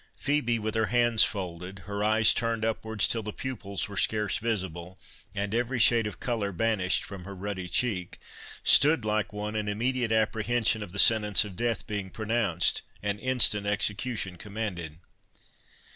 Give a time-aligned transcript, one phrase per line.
[0.17, 4.97] Phœbe, with her hands folded, her eyes turned upwards till the pupils were scarce visible,
[5.35, 8.17] and every shade of colour banished from her ruddy cheek,
[8.63, 13.67] stood like one in immediate apprehension of the sentence of death being pronounced, and instant
[13.67, 14.97] execution commanded.